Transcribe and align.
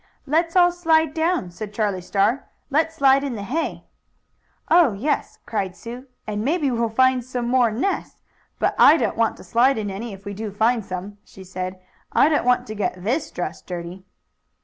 "Let's 0.25 0.55
all 0.55 0.71
slide 0.71 1.13
down," 1.13 1.51
said 1.51 1.75
Charlie 1.75 2.01
Star. 2.01 2.49
"Let's 2.71 2.95
slide 2.95 3.23
in 3.23 3.35
the 3.35 3.43
hay." 3.43 3.83
"Oh, 4.67 4.93
yes!" 4.93 5.37
cried 5.45 5.75
Sue. 5.75 6.07
"And 6.25 6.43
maybe 6.43 6.71
we'll 6.71 6.89
find 6.89 7.23
some 7.23 7.47
more 7.47 7.69
nests. 7.69 8.23
But 8.57 8.73
I 8.79 8.97
don't 8.97 9.15
want 9.15 9.37
to 9.37 9.43
slide 9.43 9.77
in 9.77 9.91
any 9.91 10.11
if 10.11 10.25
we 10.25 10.33
do 10.33 10.49
find 10.51 10.83
some," 10.83 11.19
she 11.23 11.43
said. 11.43 11.79
"I 12.11 12.29
don't 12.29 12.45
want 12.45 12.65
to 12.65 12.73
get 12.73 13.03
this 13.03 13.29
dress 13.29 13.61
dirty." 13.61 14.03